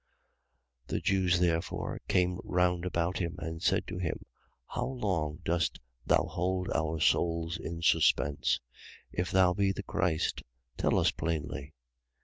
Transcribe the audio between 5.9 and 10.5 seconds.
thou hold our souls in suspense? If thou be the Christ,